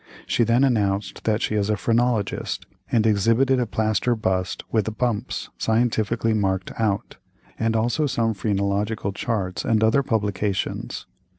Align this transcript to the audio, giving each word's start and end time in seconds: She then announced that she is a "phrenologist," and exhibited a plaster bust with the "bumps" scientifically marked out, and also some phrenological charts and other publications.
She 0.25 0.43
then 0.43 0.63
announced 0.63 1.25
that 1.25 1.43
she 1.43 1.53
is 1.53 1.69
a 1.69 1.77
"phrenologist," 1.77 2.65
and 2.91 3.05
exhibited 3.05 3.59
a 3.59 3.67
plaster 3.67 4.15
bust 4.15 4.63
with 4.71 4.85
the 4.85 4.91
"bumps" 4.91 5.51
scientifically 5.59 6.33
marked 6.33 6.71
out, 6.79 7.17
and 7.59 7.75
also 7.75 8.07
some 8.07 8.33
phrenological 8.33 9.11
charts 9.11 9.63
and 9.63 9.83
other 9.83 10.01
publications. 10.01 11.05